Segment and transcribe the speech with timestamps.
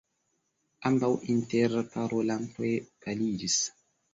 [0.89, 2.73] Ambaŭ interparolantoj
[3.07, 3.63] paliĝis.